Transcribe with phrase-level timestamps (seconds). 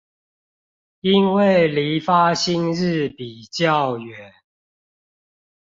[1.01, 4.33] 因為離發薪日比較遠